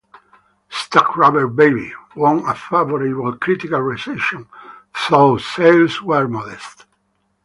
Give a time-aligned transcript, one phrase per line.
[0.71, 4.47] "Stuck Rubber Baby" won a favorable critical reception,
[5.11, 6.87] though sales were modest.